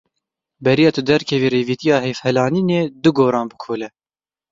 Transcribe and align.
Beriya 0.63 0.91
tu 0.95 1.01
derkevî 1.09 1.49
rêvîtiya 1.55 1.97
heyfhilanînê 2.05 2.81
du 3.03 3.09
goran 3.17 3.47
bikole. 3.51 3.87